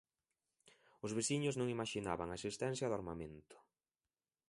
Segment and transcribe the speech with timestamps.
[1.05, 3.57] Os veciños non imaxinaban a existencia do armamento.